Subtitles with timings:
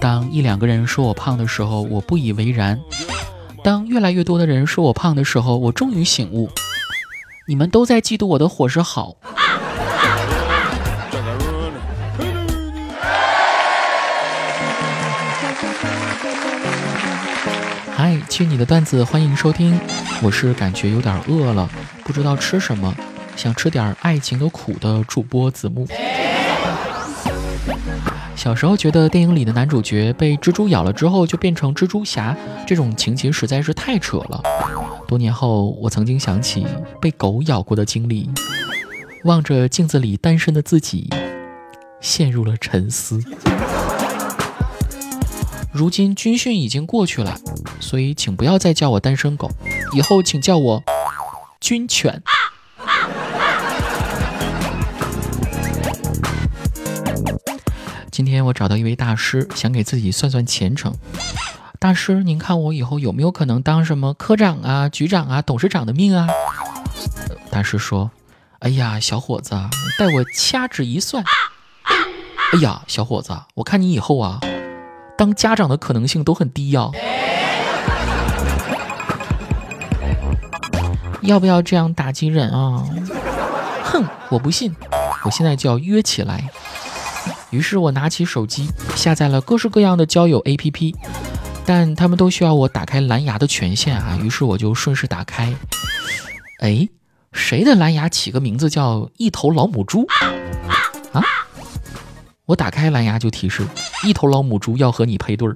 [0.00, 2.76] 当一两个人说我胖的时候，我不以为然；
[3.62, 6.50] 当越来越多的人说我胖的时候，我终于醒悟，
[7.46, 9.16] 你们都在嫉妒我的伙食好。
[17.94, 19.78] 嗨，去你的段子，欢迎收听。
[20.22, 21.68] 我是感觉有点饿了，
[22.04, 22.92] 不知道吃什么，
[23.36, 25.86] 想吃点爱情的苦的主播子木。
[28.42, 32.36] 小时候觉得电影里的男主角被蜘蛛咬了之后就变成蜘蛛侠，
[32.66, 34.42] 这种情节实在是太扯了。
[35.06, 36.66] 多年后，我曾经想起
[37.00, 38.28] 被狗咬过的经历，
[39.22, 41.08] 望着镜子里单身的自己，
[42.00, 43.22] 陷入了沉思。
[45.70, 47.38] 如今军训已经过去了，
[47.78, 49.52] 所以请不要再叫我单身狗，
[49.94, 50.82] 以后请叫我
[51.60, 52.20] 军犬。
[58.24, 60.94] 今天我找到一位大师，想给自己算算前程。
[61.80, 66.28] 大师，您看我以后有没有可能当什么科长啊、局长啊、董事长的命啊？
[67.50, 68.12] 大师说
[68.62, 69.56] ：“哎呀，小伙子，
[69.98, 71.24] 待我掐指一算。
[72.52, 74.38] 哎呀，小伙子，我看你以后啊，
[75.18, 76.90] 当家长的可能性都很低呀。
[81.22, 82.86] 要不要这样打击人啊？
[83.82, 84.72] 哼，我不信，
[85.24, 86.48] 我现在就要约起来。”
[87.52, 90.94] 于是我拿起手机，下载了各式各样的交友 APP，
[91.66, 94.18] 但他们都需要我打开蓝牙的权限啊。
[94.22, 95.54] 于是我就顺势打开，
[96.60, 96.88] 哎，
[97.32, 100.06] 谁的蓝牙起个名字叫一头老母猪
[101.12, 101.22] 啊？
[102.46, 103.66] 我打开蓝牙就提示
[104.02, 105.54] 一头老母猪要和你配对儿。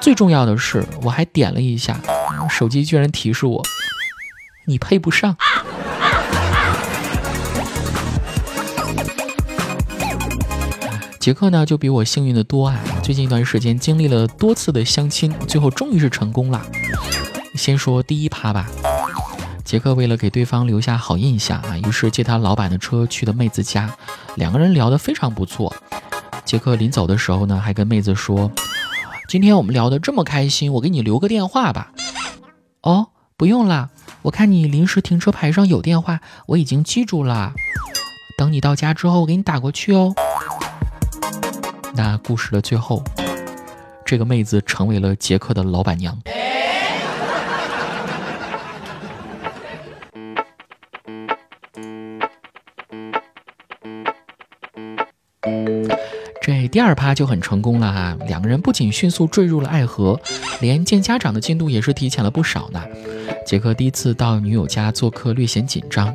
[0.00, 2.00] 最重要的是，我还点了一下，
[2.48, 3.60] 手机居然提示我
[4.66, 5.36] 你配不上。
[11.26, 12.80] 杰克呢就比我幸运的多啊！
[13.02, 16.64] 最近一段时间经历了多次的相亲，最后终于是成功了。
[17.56, 18.70] 先说第一趴吧，
[19.64, 23.92] 杰克为了给对方留下好印象啊，于是借他老板的车去的妹子家，
[24.36, 25.74] 两个人聊得非常不错。
[26.44, 28.52] 杰克临走的时候呢，还跟妹子说
[29.28, 31.90] ：“今天我们聊得这么开心，我给你留个电话吧。”
[32.82, 33.90] 哦，不用了，
[34.22, 37.52] 我看你临时停车牌上有电话，我已经记住了。
[38.38, 40.14] 等你到家之后，我给你打过去哦。
[41.96, 43.02] 那故事的最后，
[44.04, 46.14] 这个妹子成为了杰克的老板娘。
[56.42, 60.20] 这第二趴就很成功了哈，两个人不仅迅速坠入了爱河，
[60.60, 62.84] 连见家长的进度也是提前了不少呢。
[63.46, 66.14] 杰克第一次到女友家做客略显紧张，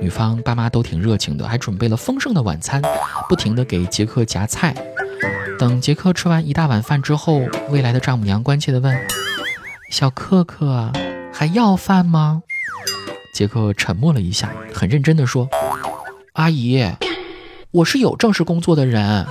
[0.00, 2.82] 女方爸妈都挺热情的，还准备了丰盛的晚餐，
[3.28, 4.74] 不停的给杰克夹菜。
[5.58, 8.96] 等杰克吃完一大碗饭之后，未来的丈母娘关切地问
[9.88, 10.92] ：“小克克，
[11.32, 12.42] 还要饭吗？”
[13.32, 15.48] 杰克沉默了一下，很认真地说
[16.34, 16.84] ：“阿姨，
[17.70, 19.26] 我是有正式工作的人。”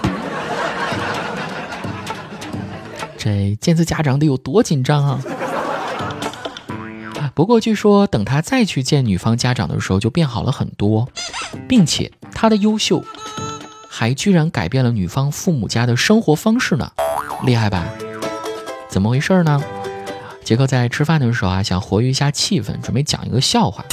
[3.18, 5.22] 这见次家长得有多紧张啊！
[7.34, 11.08] 不过据说，等他再去见女方家长的时候，就变好了很多，
[11.68, 13.04] 并且他的优秀。
[13.96, 16.92] 还居然改变了女方父母家的生活方式呢，
[17.44, 17.86] 厉害吧？
[18.90, 19.62] 怎么回事呢？
[20.44, 23.86] 杰克在吃饭的时候啊，想活跃一下气氛，准备讲一个笑话。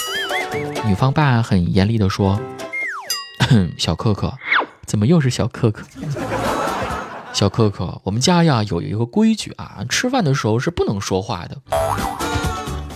[0.86, 2.40] 女方爸很严厉地说
[3.76, 4.32] ：“小克克，
[4.86, 5.84] 怎么又是小克克？
[7.34, 11.58] 小克克，我们家呀有一个规矩啊，吃饭的时候是不能说话的。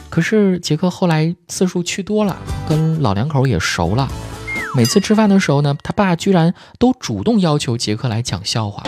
[0.09, 2.34] 可是杰克后来次数去多了，
[2.66, 4.09] 跟老两口也熟了。”
[4.76, 8.82] 每次吃饭的时候呢，他爸居然都主动要求杰克来讲笑话。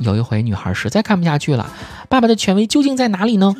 [0.00, 1.70] 有一回，女孩实在看不下去了，
[2.08, 3.54] 爸爸的权威究竟在哪里呢？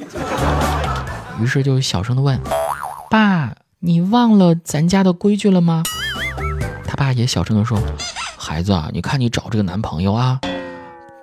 [1.41, 2.41] 于是就小声的问
[3.11, 5.83] ：“爸，你忘了咱家的规矩了吗？”
[6.89, 7.79] 他爸也小声的说
[8.39, 10.41] ：“孩子啊，你看你找这个男朋友啊，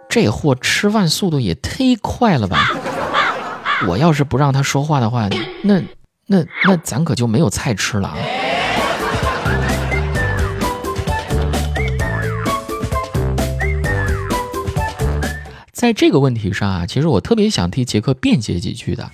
[0.07, 2.67] 这货吃饭速度也忒快了吧？
[3.87, 5.27] 我要是不让他说话的话，
[5.63, 5.81] 那
[6.27, 8.15] 那那咱可就没有菜吃了啊！”
[15.81, 19.09] 在这个问题上啊，其实我特别想替杰克辩解几句的。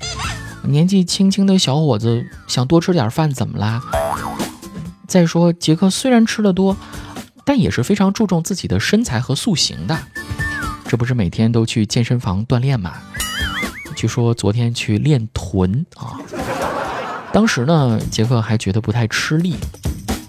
[0.63, 3.81] 年纪轻轻的小伙子想多吃点饭怎么啦？
[5.07, 6.75] 再说杰克虽然吃的多，
[7.45, 9.97] 但也是非常注重自己的身材和塑形的。
[10.89, 12.95] 这不是每天都去健身房锻炼吗？
[13.95, 16.19] 据说昨天去练臀啊。
[17.31, 19.55] 当时呢，杰克还觉得不太吃力。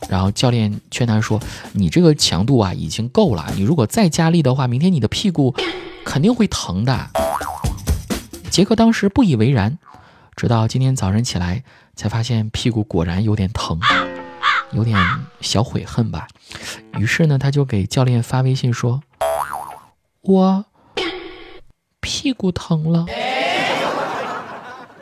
[0.08, 1.40] 然后教练劝他说
[1.74, 5.52] ：“你这个强度啊已经够了，你如果再加力的话，明天你的屁股
[6.08, 7.10] 肯定会疼的。”
[8.50, 9.78] 杰克当时不以为然，
[10.34, 11.62] 直到今天早上起来
[11.94, 13.78] 才发现屁股果然有点疼，
[14.72, 14.98] 有点
[15.40, 16.26] 小悔恨吧。
[16.98, 19.02] 于是呢，他就给教练发微信说
[20.22, 20.64] ：“我
[22.00, 23.04] 屁股疼了。”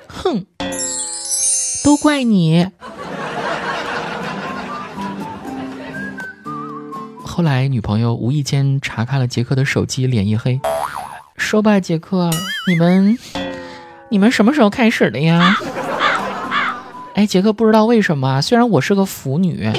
[0.08, 0.44] 哼，
[1.84, 2.68] 都怪你。
[7.24, 10.58] 后来，女朋友无意间查看了杰克的手机，脸一黑，
[11.46, 12.28] 说吧，杰克，
[12.66, 13.16] 你们，
[14.10, 15.56] 你们什么时候开始的呀？
[17.14, 19.70] 哎，杰克不知道为什么，虽然我是个腐女，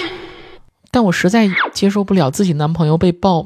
[0.91, 3.45] 但我实在接受不了自己男朋友被抱，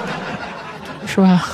[1.06, 1.44] 是吧？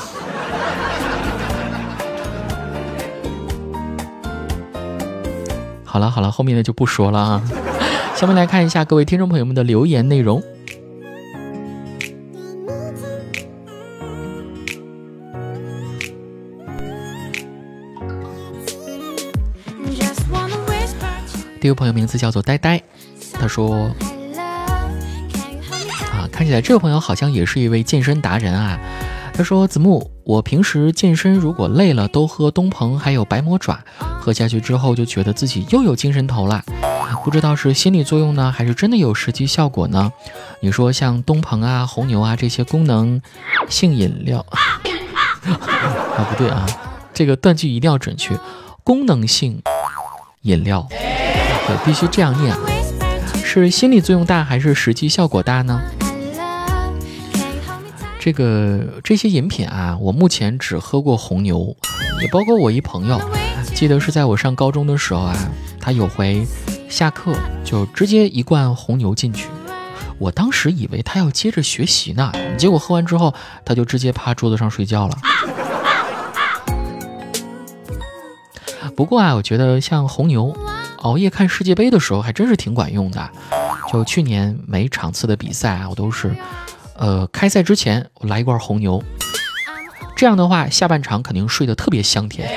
[5.84, 7.42] 好了好了，后面的就不说了啊。
[8.14, 10.40] 下面来看一下各位听众朋友们的留言内容。
[21.66, 22.80] 这位朋友名字叫做呆呆，
[23.32, 23.90] 他说
[26.14, 28.78] ：“啊，看起来这位朋友好像也是一位健身达人啊。”
[29.34, 36.62] 他说：“子木，我平时健身如果累了，都喝东鹏还有白魔爪，喝下去之后就觉得自己又有精神头了。
[37.24, 40.12] 不知道是心理作用呢，还是真的有实际效果呢？
[40.60, 43.20] 你说像东鹏啊、红牛啊这些功能
[43.68, 46.64] 性饮料 啊，不对啊，
[47.12, 48.38] 这个断句一定要准确，
[48.84, 49.60] 功能性
[50.42, 50.86] 饮料。”
[51.84, 52.54] 必须这样念，
[53.44, 55.80] 是心理作用大还是实际效果大呢？
[58.18, 61.76] 这个这些饮品啊，我目前只喝过红牛，
[62.20, 63.20] 也包括我一朋友，
[63.74, 65.36] 记得是在我上高中的时候啊，
[65.80, 66.44] 他有回
[66.88, 67.32] 下课
[67.64, 69.48] 就直接一罐红牛进去，
[70.18, 73.32] 我当时以为他要接着学习呢，结果喝完之后
[73.64, 75.16] 他就直接趴桌子上睡觉了。
[78.96, 80.56] 不过啊，我觉得像红牛。
[80.98, 83.30] 熬夜看世界杯的时候还真是挺管用的，
[83.92, 86.34] 就去年每场次的比赛啊，我都是，
[86.96, 89.02] 呃，开赛之前我来一罐红牛，
[90.16, 92.48] 这样的话下半场肯定睡得特别香甜。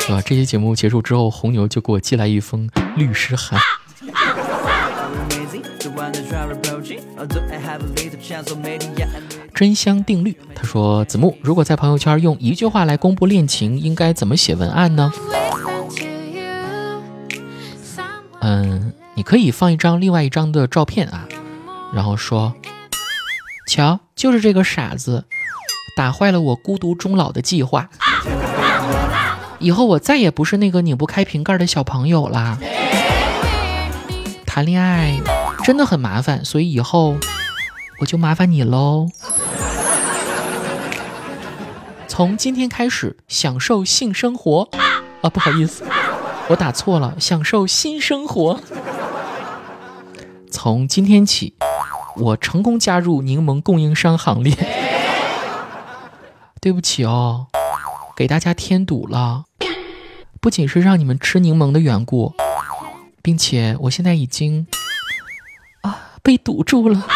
[0.00, 0.20] 是吧？
[0.20, 3.58] 这期节目结束之后，红牛就给我寄来一封律师函。
[9.62, 15.12] 真香定律，他说：“子木，如果在朋友圈用一句话来公布恋情，应该怎么写文案呢？”
[18.42, 21.28] 嗯，你可以放一张另外一张的照片啊，
[21.94, 22.56] 然后说
[23.68, 25.26] ：“瞧，就是这个傻子，
[25.96, 27.88] 打坏了我孤独终老的计划。
[29.60, 32.58] 以后我再也不是那个拧不开瓶盖的小朋友啦。
[34.44, 35.20] 谈恋爱
[35.62, 37.16] 真的很麻烦，所以以后
[38.00, 39.06] 我就麻烦你喽。”
[42.14, 44.68] 从今天开始享受性生活
[45.22, 45.82] 啊，不好意思，
[46.50, 48.60] 我打错了，享受新生活。
[50.50, 51.54] 从今天起，
[52.16, 54.54] 我成功加入柠檬供应商行列。
[56.60, 57.46] 对不起哦，
[58.14, 59.44] 给大家添堵了。
[60.38, 62.34] 不仅是让你们吃柠檬的缘故，
[63.22, 64.66] 并且我现在已经
[65.80, 67.06] 啊被堵住了。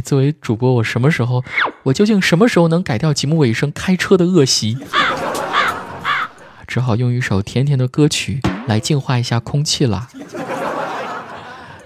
[0.00, 1.44] 作为主播，我什么时候，
[1.84, 4.78] 我究竟什么时候能改掉节目尾声开车的恶习？
[6.66, 10.08] 只好用一首甜甜的歌曲来净化一下空气了。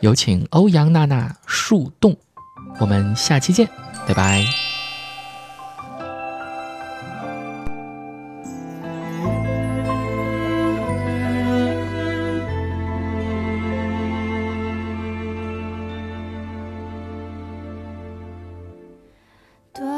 [0.01, 2.13] 有请欧阳娜娜《树洞》，
[2.81, 3.69] 我们下期见，
[4.09, 4.62] 拜拜。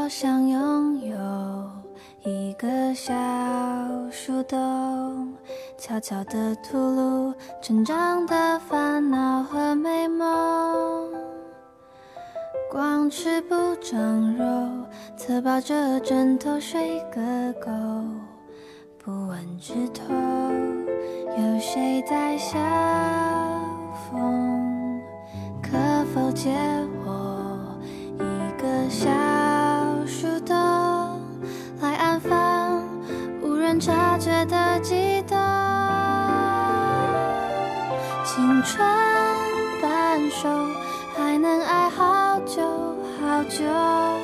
[0.08, 1.16] 想拥有
[2.24, 3.12] 一个小
[4.10, 5.34] 树洞，
[5.78, 11.10] 悄悄地吐露成长的烦恼和美梦。
[12.70, 14.44] 光吃不长肉，
[15.16, 17.70] 侧抱着枕头睡个够。
[18.98, 20.02] 不问枝头
[21.36, 22.58] 有谁在笑
[24.10, 25.00] 风，
[25.62, 25.70] 可
[26.14, 26.50] 否借
[27.03, 27.03] 我
[33.84, 35.36] 察觉的悸动，
[38.24, 38.78] 青春
[39.82, 40.48] 半熟，
[41.14, 42.62] 还能爱好久
[43.20, 44.23] 好久。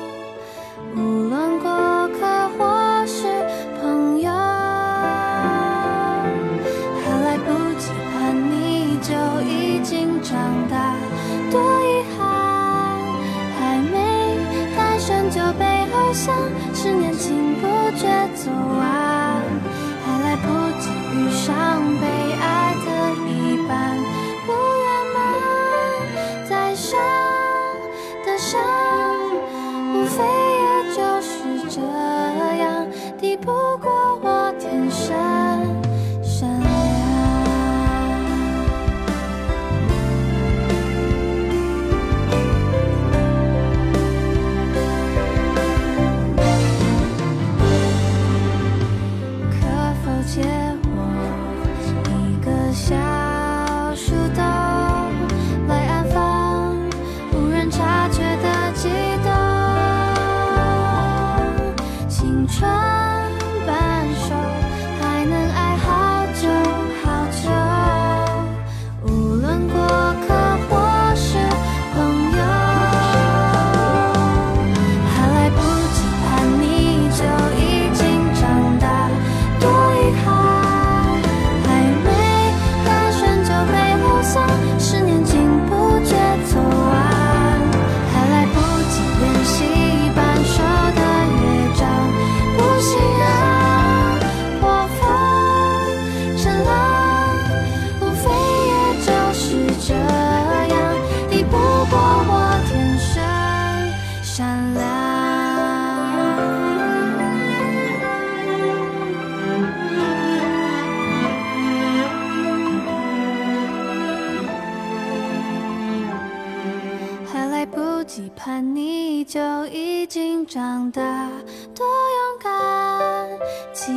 [50.31, 50.60] 谢。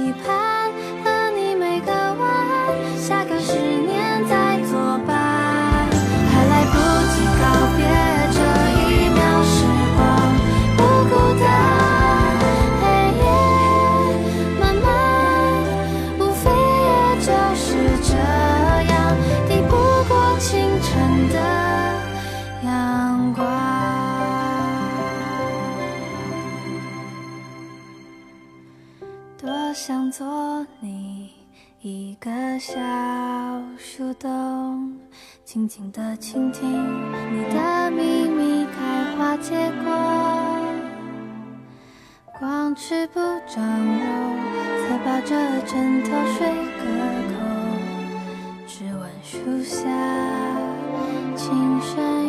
[0.04, 0.70] 期盼
[1.02, 1.13] 和
[29.75, 31.33] 想做你
[31.81, 32.81] 一个小
[33.76, 34.97] 树洞
[35.45, 36.64] 静静的倾听
[37.33, 39.93] 你的秘密开花结果
[42.38, 44.07] 光吃不长肉
[44.87, 45.35] 侧抱着
[45.66, 46.47] 枕头睡
[46.78, 46.85] 个
[47.33, 47.35] 够
[48.69, 49.88] 只闻树下
[51.35, 52.24] 琴声